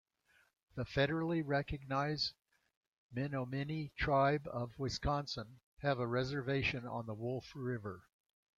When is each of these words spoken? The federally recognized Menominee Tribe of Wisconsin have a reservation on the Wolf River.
The 0.73 0.83
federally 0.83 1.43
recognized 1.45 2.33
Menominee 3.11 3.91
Tribe 3.95 4.47
of 4.51 4.79
Wisconsin 4.79 5.59
have 5.81 5.99
a 5.99 6.07
reservation 6.07 6.87
on 6.87 7.05
the 7.05 7.13
Wolf 7.13 7.51
River. 7.53 8.07